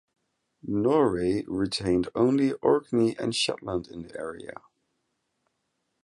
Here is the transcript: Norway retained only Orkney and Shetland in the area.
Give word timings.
Norway 0.63 1.43
retained 1.45 2.09
only 2.15 2.53
Orkney 2.53 3.15
and 3.19 3.35
Shetland 3.35 3.87
in 3.87 4.01
the 4.01 4.19
area. 4.19 4.55